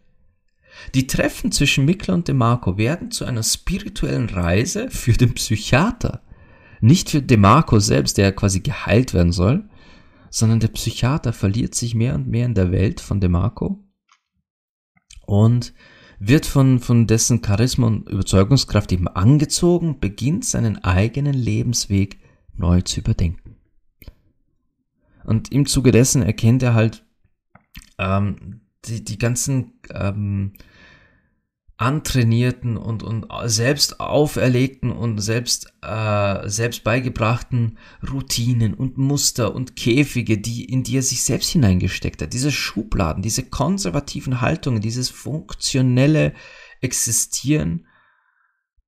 [0.95, 6.23] Die Treffen zwischen Mikla und DeMarco werden zu einer spirituellen Reise für den Psychiater.
[6.81, 9.69] Nicht für DeMarco selbst, der quasi geheilt werden soll,
[10.31, 13.85] sondern der Psychiater verliert sich mehr und mehr in der Welt von DeMarco
[15.27, 15.75] und
[16.19, 22.19] wird von, von dessen Charisma und Überzeugungskraft eben angezogen, beginnt seinen eigenen Lebensweg
[22.57, 23.57] neu zu überdenken.
[25.25, 27.05] Und im Zuge dessen erkennt er halt
[27.99, 30.53] ähm, die, die ganzen ähm,
[31.85, 37.79] antrainierten und, und selbst auferlegten und selbst, äh, selbst beigebrachten
[38.11, 42.33] Routinen und Muster und Käfige, die, in die er sich selbst hineingesteckt hat.
[42.33, 46.33] Diese Schubladen, diese konservativen Haltungen, dieses funktionelle
[46.81, 47.87] Existieren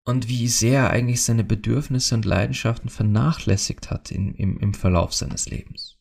[0.06, 5.12] und wie sehr er eigentlich seine Bedürfnisse und Leidenschaften vernachlässigt hat in, im, im Verlauf
[5.12, 5.98] seines Lebens.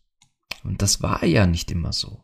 [0.63, 2.23] Und das war ja nicht immer so.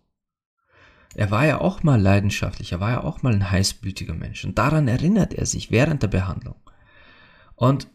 [1.16, 4.46] Er war ja auch mal leidenschaftlich, er war ja auch mal ein heißblütiger Mensch.
[4.46, 6.56] Und daran erinnert er sich während der Behandlung.
[7.56, 7.88] Und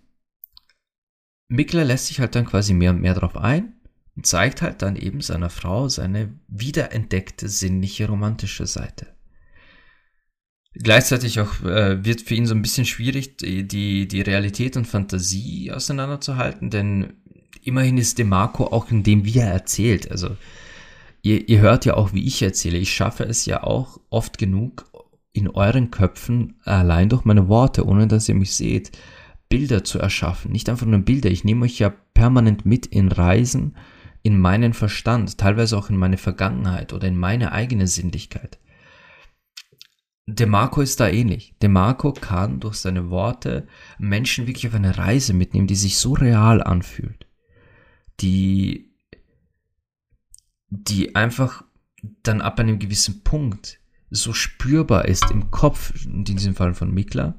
[1.48, 3.74] Mickler lässt sich halt dann quasi mehr und mehr darauf ein
[4.16, 9.14] und zeigt halt dann eben seiner Frau seine wiederentdeckte sinnliche romantische Seite.
[10.74, 15.72] Gleichzeitig auch äh, wird für ihn so ein bisschen schwierig, die, die, Realität und Fantasie
[15.72, 17.14] auseinanderzuhalten, denn
[17.62, 20.10] immerhin ist DeMarco auch in dem, wie er erzählt.
[20.10, 20.36] Also
[21.26, 22.78] ihr, ihr hört ja auch, wie ich erzähle.
[22.78, 24.86] Ich schaffe es ja auch oft genug
[25.32, 28.92] in euren Köpfen allein durch meine Worte, ohne dass ihr mich seht,
[29.48, 30.52] Bilder zu erschaffen.
[30.52, 31.30] Nicht einfach nur Bilder.
[31.30, 33.76] Ich nehme euch ja permanent mit in Reisen,
[34.22, 38.58] in meinen Verstand, teilweise auch in meine Vergangenheit oder in meine eigene Sinnlichkeit.
[40.26, 41.54] DeMarco ist da ähnlich.
[41.60, 43.66] DeMarco kann durch seine Worte
[43.98, 47.26] Menschen wirklich auf eine Reise mitnehmen, die sich so real anfühlt,
[48.20, 48.95] die
[50.84, 51.64] die einfach
[52.22, 57.34] dann ab einem gewissen Punkt so spürbar ist im Kopf, in diesem Fall von Mikla,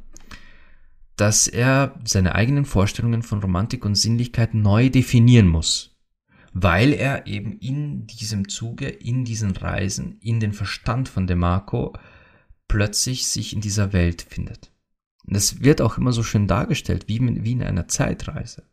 [1.16, 5.96] dass er seine eigenen Vorstellungen von Romantik und Sinnlichkeit neu definieren muss,
[6.54, 11.94] weil er eben in diesem Zuge, in diesen Reisen, in den Verstand von DeMarco
[12.68, 14.72] plötzlich sich in dieser Welt findet.
[15.26, 18.64] Das wird auch immer so schön dargestellt, wie, wie in einer Zeitreise.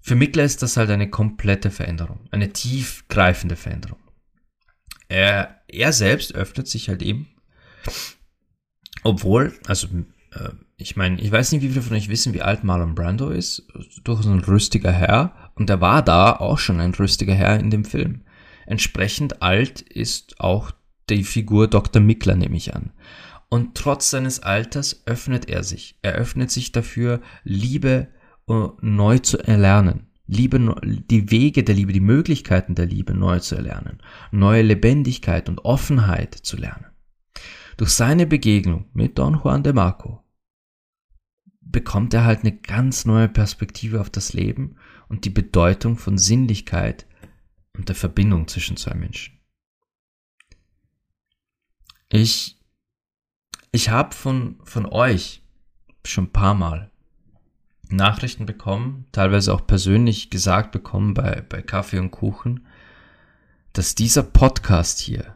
[0.00, 3.98] Für Mickler ist das halt eine komplette Veränderung, eine tiefgreifende Veränderung.
[5.08, 7.28] Er, er selbst öffnet sich halt eben,
[9.02, 9.88] obwohl, also
[10.32, 13.30] äh, ich meine, ich weiß nicht, wie viele von euch wissen, wie alt Marlon Brando
[13.30, 13.66] ist.
[14.04, 15.52] Durchaus ein rüstiger Herr.
[15.54, 18.22] Und er war da auch schon ein rüstiger Herr in dem Film.
[18.66, 20.70] Entsprechend alt ist auch
[21.10, 22.00] die Figur Dr.
[22.00, 22.92] Mickler, nehme ich an.
[23.50, 25.98] Und trotz seines Alters öffnet er sich.
[26.02, 28.19] Er öffnet sich dafür, Liebe uh,
[28.80, 30.06] neu zu erlernen.
[30.26, 30.58] Liebe,
[31.10, 33.98] die Wege der Liebe, die Möglichkeiten der Liebe neu zu erlernen.
[34.30, 36.86] Neue Lebendigkeit und Offenheit zu lernen.
[37.76, 40.22] Durch seine Begegnung mit Don Juan de Marco
[41.60, 44.76] bekommt er halt eine ganz neue Perspektive auf das Leben
[45.08, 47.06] und die Bedeutung von Sinnlichkeit
[47.76, 49.38] und der Verbindung zwischen zwei Menschen.
[52.08, 52.60] Ich,
[53.72, 55.42] ich habe von, von euch
[56.04, 56.90] schon ein paar Mal
[57.96, 62.66] Nachrichten bekommen, teilweise auch persönlich gesagt bekommen bei, bei Kaffee und Kuchen,
[63.72, 65.34] dass dieser Podcast hier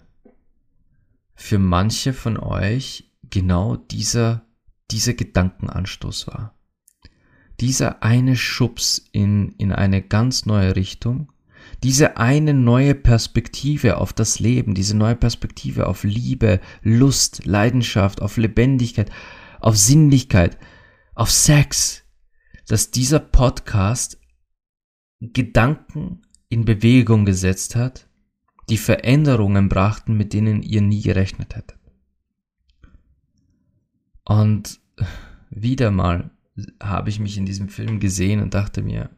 [1.34, 4.44] für manche von euch genau dieser
[4.90, 6.54] dieser Gedankenanstoß war.
[7.60, 11.32] Dieser eine Schubs in, in eine ganz neue Richtung,
[11.82, 18.36] diese eine neue Perspektive auf das Leben, diese neue Perspektive auf Liebe, Lust, Leidenschaft, auf
[18.36, 19.10] Lebendigkeit,
[19.60, 20.58] auf Sinnlichkeit,
[21.14, 22.03] auf Sex,
[22.66, 24.18] dass dieser Podcast
[25.20, 28.08] Gedanken in Bewegung gesetzt hat,
[28.68, 31.78] die Veränderungen brachten, mit denen ihr nie gerechnet hättet.
[34.24, 34.80] Und
[35.50, 36.30] wieder mal
[36.82, 39.10] habe ich mich in diesem Film gesehen und dachte mir,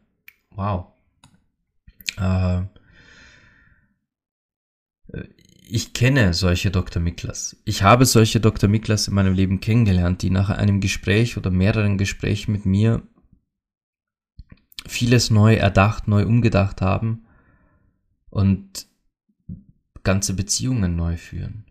[0.51, 0.87] wow,
[2.17, 2.63] äh,
[5.69, 7.01] ich kenne solche Dr.
[7.01, 7.57] Miklas.
[7.65, 8.69] Ich habe solche Dr.
[8.69, 13.03] Miklas in meinem Leben kennengelernt, die nach einem Gespräch oder mehreren Gesprächen mit mir
[14.87, 17.25] vieles neu erdacht, neu umgedacht haben
[18.29, 18.87] und
[20.03, 21.65] ganze Beziehungen neu führen.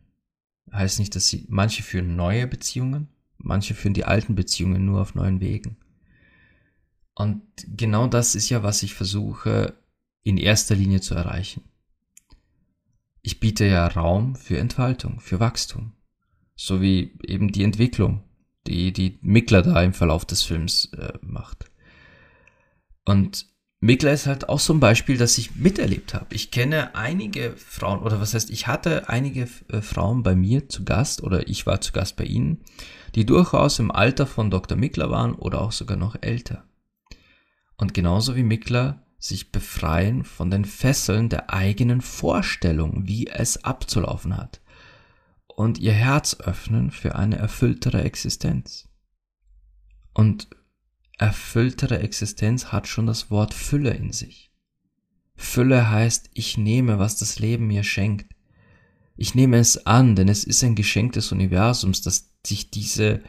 [0.73, 5.15] Heißt nicht, dass sie, manche führen neue Beziehungen, Manche führen die alten Beziehungen nur auf
[5.15, 5.77] neuen Wegen.
[7.15, 9.75] Und genau das ist ja, was ich versuche
[10.23, 11.63] in erster Linie zu erreichen.
[13.23, 15.93] Ich biete ja Raum für Entfaltung, für Wachstum,
[16.55, 18.23] so wie eben die Entwicklung,
[18.67, 21.71] die die Mickler da im Verlauf des Films äh, macht.
[23.07, 23.47] Und
[23.81, 26.35] Mikla ist halt auch so ein Beispiel, das ich miterlebt habe.
[26.35, 30.85] Ich kenne einige Frauen, oder was heißt, ich hatte einige äh, Frauen bei mir zu
[30.85, 32.65] Gast, oder ich war zu Gast bei ihnen,
[33.15, 34.77] die durchaus im Alter von Dr.
[34.77, 36.65] Mikla waren oder auch sogar noch älter.
[37.77, 44.37] Und genauso wie Mikla sich befreien von den Fesseln der eigenen Vorstellung, wie es abzulaufen
[44.37, 44.61] hat.
[45.47, 48.89] Und ihr Herz öffnen für eine erfülltere Existenz.
[50.13, 50.49] Und
[51.19, 54.51] erfülltere Existenz hat schon das Wort Fülle in sich.
[55.35, 58.35] Fülle heißt, ich nehme, was das Leben mir schenkt.
[59.17, 63.23] Ich nehme es an, denn es ist ein Geschenk des Universums, das sich diese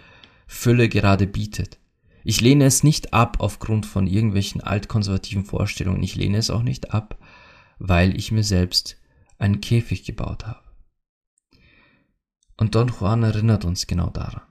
[0.46, 1.80] Fülle gerade bietet.
[2.24, 6.04] Ich lehne es nicht ab aufgrund von irgendwelchen altkonservativen Vorstellungen.
[6.04, 7.18] Ich lehne es auch nicht ab,
[7.80, 8.98] weil ich mir selbst
[9.38, 10.68] einen Käfig gebaut habe.
[12.58, 14.42] Und Don Juan erinnert uns genau daran,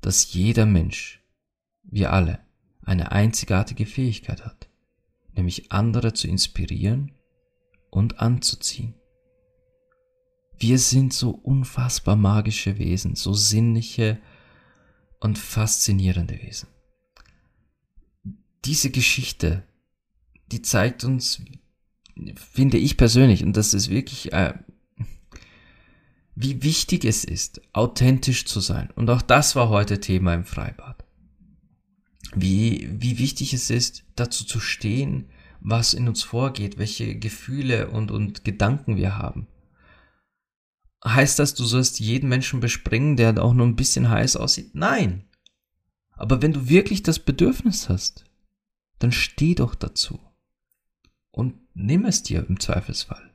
[0.00, 1.21] dass jeder Mensch
[1.92, 2.40] wir alle,
[2.84, 4.68] eine einzigartige Fähigkeit hat,
[5.34, 7.12] nämlich andere zu inspirieren
[7.90, 8.94] und anzuziehen.
[10.58, 14.18] Wir sind so unfassbar magische Wesen, so sinnliche
[15.20, 16.68] und faszinierende Wesen.
[18.64, 19.64] Diese Geschichte,
[20.50, 21.42] die zeigt uns,
[22.36, 24.54] finde ich persönlich, und das ist wirklich, äh,
[26.34, 28.90] wie wichtig es ist, authentisch zu sein.
[28.92, 31.01] Und auch das war heute Thema im Freibad
[32.34, 35.26] wie, wie wichtig es ist, dazu zu stehen,
[35.60, 39.46] was in uns vorgeht, welche Gefühle und, und Gedanken wir haben.
[41.04, 44.74] Heißt das, du sollst jeden Menschen bespringen, der auch nur ein bisschen heiß aussieht?
[44.74, 45.24] Nein.
[46.12, 48.24] Aber wenn du wirklich das Bedürfnis hast,
[48.98, 50.20] dann steh doch dazu.
[51.32, 53.30] Und nimm es dir im Zweifelsfall.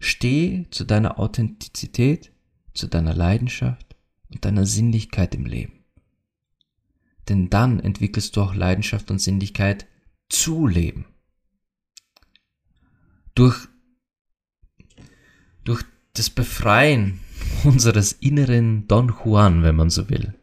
[0.00, 2.32] Steh zu deiner Authentizität,
[2.74, 3.96] zu deiner Leidenschaft
[4.28, 5.75] und deiner Sinnlichkeit im Leben.
[7.28, 9.86] Denn dann entwickelst du auch Leidenschaft und Sinnlichkeit
[10.28, 11.06] zu leben.
[13.34, 13.68] Durch,
[15.64, 15.82] durch
[16.14, 17.20] das Befreien
[17.64, 20.34] unseres inneren Don Juan, wenn man so will,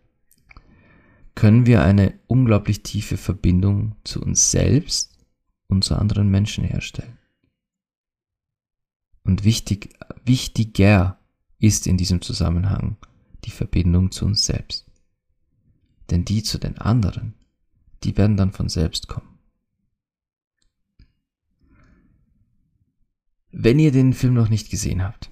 [1.36, 5.18] können wir eine unglaublich tiefe Verbindung zu uns selbst
[5.68, 7.18] und zu anderen Menschen herstellen.
[9.24, 9.90] Und wichtig,
[10.26, 11.18] wichtiger
[11.60, 12.98] ist in diesem Zusammenhang
[13.46, 14.86] die Verbindung zu uns selbst.
[16.10, 17.34] Denn die zu den anderen,
[18.04, 19.34] die werden dann von selbst kommen.
[23.51, 25.30] Wenn ihr den Film noch nicht gesehen habt,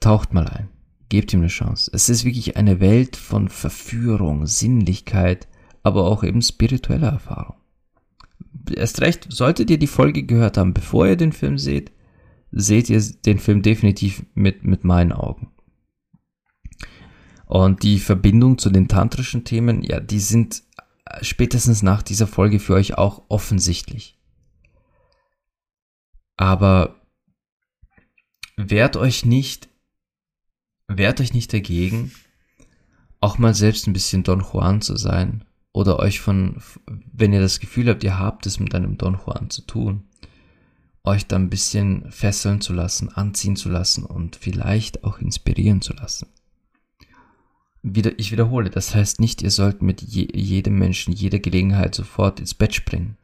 [0.00, 0.68] taucht mal ein.
[1.08, 1.90] Gebt ihm eine Chance.
[1.94, 5.48] Es ist wirklich eine Welt von Verführung, Sinnlichkeit,
[5.82, 7.56] aber auch eben spiritueller Erfahrung.
[8.74, 11.92] Erst recht, solltet ihr die Folge gehört haben, bevor ihr den Film seht,
[12.50, 15.52] seht ihr den Film definitiv mit, mit meinen Augen.
[17.46, 20.62] Und die Verbindung zu den tantrischen Themen, ja, die sind
[21.22, 24.18] spätestens nach dieser Folge für euch auch offensichtlich.
[26.36, 27.00] Aber
[28.56, 29.68] wehrt euch nicht
[30.88, 32.12] wehrt euch nicht dagegen,
[33.20, 37.60] auch mal selbst ein bisschen Don Juan zu sein oder euch von, wenn ihr das
[37.60, 40.04] Gefühl habt, ihr habt es mit einem Don Juan zu tun,
[41.04, 45.92] euch da ein bisschen fesseln zu lassen, anziehen zu lassen und vielleicht auch inspirieren zu
[45.94, 46.28] lassen.
[47.88, 52.40] Wieder, ich wiederhole, das heißt nicht, ihr sollt mit je, jedem Menschen, jeder Gelegenheit sofort
[52.40, 53.16] ins Bett springen.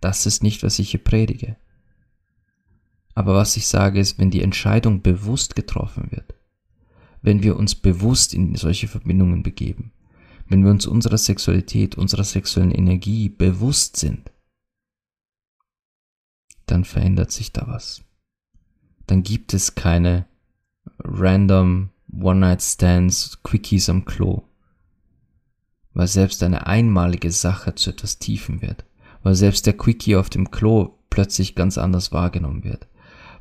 [0.00, 1.56] Das ist nicht, was ich hier predige.
[3.14, 6.34] Aber was ich sage ist, wenn die Entscheidung bewusst getroffen wird,
[7.20, 9.92] wenn wir uns bewusst in solche Verbindungen begeben,
[10.48, 14.32] wenn wir uns unserer Sexualität, unserer sexuellen Energie bewusst sind,
[16.64, 18.02] dann verändert sich da was.
[19.06, 20.24] Dann gibt es keine
[21.00, 21.90] random
[22.20, 24.42] One-Night-Stands, Quickies am Klo,
[25.94, 28.84] weil selbst eine einmalige Sache zu etwas Tiefen wird,
[29.22, 32.88] weil selbst der Quickie auf dem Klo plötzlich ganz anders wahrgenommen wird,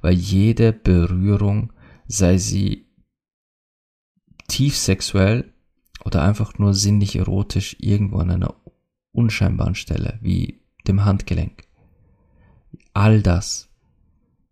[0.02, 1.74] weil jede Berührung,
[2.08, 2.88] sei sie
[4.48, 5.54] tief sexuell
[6.04, 8.56] oder einfach nur sinnlich erotisch irgendwo an einer
[9.12, 11.64] unscheinbaren Stelle, wie dem Handgelenk.
[12.94, 13.70] All das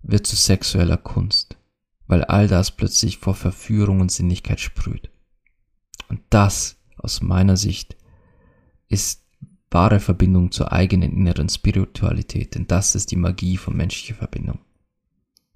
[0.02, 1.58] wird zu sexueller Kunst,
[2.14, 5.10] weil all das plötzlich vor Verführung und Sinnlichkeit sprüht.
[6.10, 7.98] Und das, aus meiner Sicht,
[8.88, 9.26] ist
[9.72, 14.60] wahre Verbindung zur eigenen inneren Spiritualität, denn das ist die Magie von menschlicher Verbindung.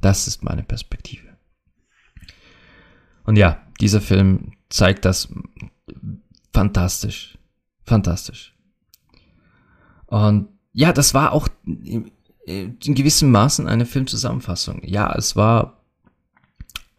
[0.02, 1.38] Das ist meine Perspektive.
[3.24, 5.32] Und ja, dieser Film zeigt das
[6.56, 7.38] fantastisch.
[7.84, 8.56] Fantastisch.
[10.08, 12.10] Und ja, das war auch in,
[12.82, 14.82] gewissem Maßen eine Filmzusammenfassung.
[14.84, 15.77] Ja, es war,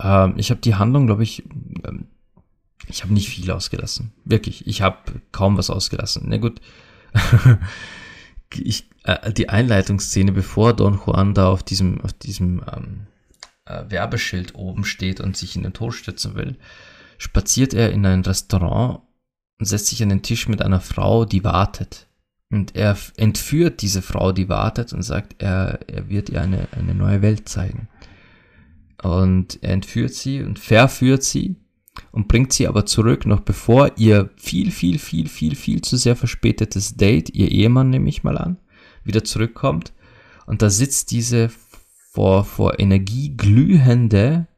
[0.00, 1.44] ähm, ich habe die Handlung, glaube ich,
[1.84, 2.06] ähm,
[2.86, 4.12] ich habe nicht viel ausgelassen.
[4.24, 6.24] Wirklich, ich habe kaum was ausgelassen.
[6.26, 6.60] Na gut,
[8.54, 13.06] ich, äh, die Einleitungsszene, bevor Don Juan da auf diesem, auf diesem ähm,
[13.66, 16.56] äh, Werbeschild oben steht und sich in den Tod stützen will,
[17.18, 19.00] spaziert er in ein Restaurant
[19.58, 22.06] und setzt sich an den Tisch mit einer Frau, die wartet.
[22.50, 26.94] Und er entführt diese Frau, die wartet und sagt, er, er wird ihr eine, eine
[26.94, 27.88] neue Welt zeigen.
[29.02, 31.56] Und er entführt sie und verführt sie
[32.10, 36.16] und bringt sie aber zurück, noch bevor ihr viel, viel, viel, viel, viel zu sehr
[36.16, 38.58] verspätetes Date, ihr Ehemann nehme ich mal an,
[39.04, 39.92] wieder zurückkommt.
[40.46, 41.50] Und da sitzt diese
[42.10, 44.48] vor, vor Energie glühende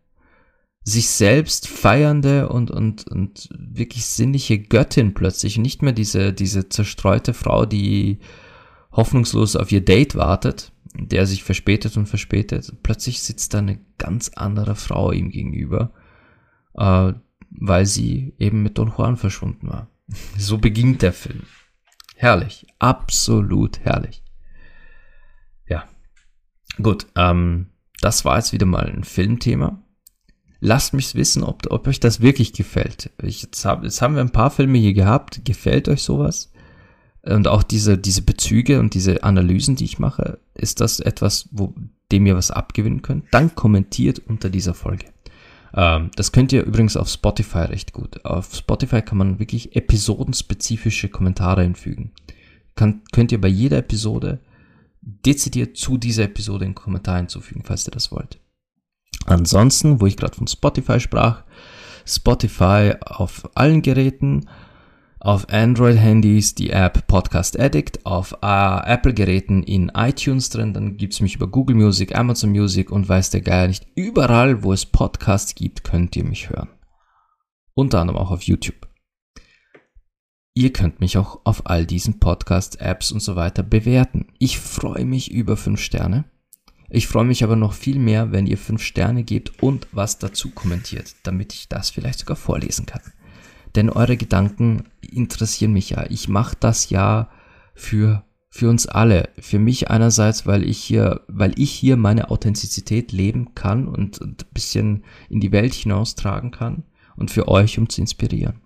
[0.82, 5.58] sich selbst feiernde und, und, und wirklich sinnliche Göttin plötzlich.
[5.58, 8.18] Nicht mehr diese, diese zerstreute Frau, die
[8.92, 12.72] hoffnungslos auf ihr Date wartet, der sich verspätet und verspätet.
[12.82, 15.92] Plötzlich sitzt da eine ganz andere Frau ihm gegenüber,
[16.74, 17.12] äh,
[17.50, 19.88] weil sie eben mit Don Juan verschwunden war.
[20.36, 21.42] So beginnt der Film.
[22.16, 22.66] Herrlich.
[22.78, 24.22] Absolut herrlich.
[25.68, 25.84] Ja.
[26.82, 27.70] Gut, ähm,
[28.00, 29.82] das war jetzt wieder mal ein Filmthema.
[30.58, 33.10] Lasst mich wissen, ob, ob euch das wirklich gefällt.
[33.22, 35.42] Ich, jetzt, hab, jetzt haben wir ein paar Filme hier gehabt.
[35.44, 36.49] Gefällt euch sowas?
[37.22, 41.74] Und auch diese, diese Bezüge und diese Analysen, die ich mache, ist das etwas, wo
[42.12, 43.24] dem ihr was abgewinnen könnt?
[43.30, 45.06] Dann kommentiert unter dieser Folge.
[45.74, 48.24] Ähm, das könnt ihr übrigens auf Spotify recht gut.
[48.24, 52.12] Auf Spotify kann man wirklich episodenspezifische Kommentare hinfügen.
[52.74, 54.40] Kann, könnt ihr bei jeder Episode
[55.02, 58.38] dezidiert zu dieser Episode einen Kommentar hinzufügen, falls ihr das wollt.
[59.26, 61.44] Ansonsten, wo ich gerade von Spotify sprach,
[62.06, 64.48] Spotify auf allen Geräten,
[65.20, 71.36] auf Android-Handys die App Podcast Addict, auf äh, Apple-Geräten in iTunes drin, dann gibt's mich
[71.36, 73.86] über Google Music, Amazon Music und weiß der Geier nicht.
[73.94, 76.70] Überall, wo es Podcasts gibt, könnt ihr mich hören.
[77.74, 78.88] Unter anderem auch auf YouTube.
[80.54, 84.28] Ihr könnt mich auch auf all diesen Podcast-Apps und so weiter bewerten.
[84.38, 86.24] Ich freue mich über 5 Sterne.
[86.88, 90.50] Ich freue mich aber noch viel mehr, wenn ihr fünf Sterne gebt und was dazu
[90.50, 93.00] kommentiert, damit ich das vielleicht sogar vorlesen kann.
[93.76, 96.04] Denn eure Gedanken interessieren mich ja.
[96.10, 97.28] Ich mache das ja
[97.74, 99.30] für für uns alle.
[99.38, 104.36] Für mich einerseits, weil ich hier, weil ich hier meine Authentizität leben kann und ein
[104.52, 106.82] bisschen in die Welt hinaustragen kann
[107.16, 108.60] und für euch, um zu inspirieren.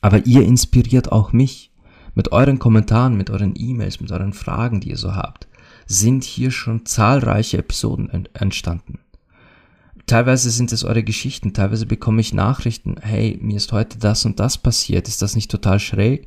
[0.00, 1.68] Aber ihr inspiriert auch mich.
[2.16, 5.46] Mit euren Kommentaren, mit euren E-Mails, mit euren Fragen, die ihr so habt,
[5.86, 8.98] sind hier schon zahlreiche Episoden entstanden.
[10.06, 14.40] Teilweise sind es eure Geschichten, teilweise bekomme ich Nachrichten, hey, mir ist heute das und
[14.40, 16.26] das passiert, ist das nicht total schräg?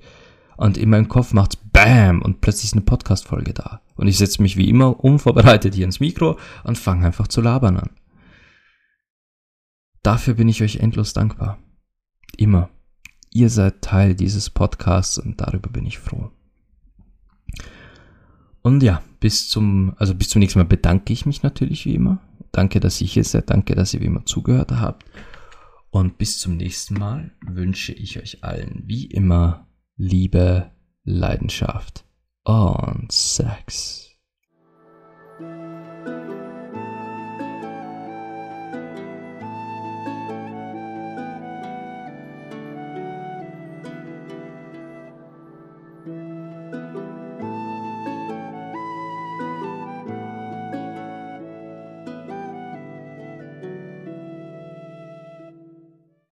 [0.56, 3.82] Und in meinem Kopf macht's BAM und plötzlich ist eine Podcast-Folge da.
[3.96, 7.78] Und ich setze mich wie immer unvorbereitet hier ins Mikro und fange einfach zu labern
[7.78, 7.90] an.
[10.04, 11.58] Dafür bin ich euch endlos dankbar.
[12.38, 12.70] Immer.
[13.32, 16.30] Ihr seid Teil dieses Podcasts und darüber bin ich froh.
[18.62, 22.20] Und ja, bis zum, also bis zum nächsten Mal bedanke ich mich natürlich wie immer.
[22.54, 23.50] Danke, dass ihr hier seid.
[23.50, 25.04] Danke, dass ihr wie immer zugehört habt.
[25.90, 30.72] Und bis zum nächsten Mal wünsche ich euch allen wie immer Liebe,
[31.04, 32.06] Leidenschaft
[32.44, 34.13] und Sex.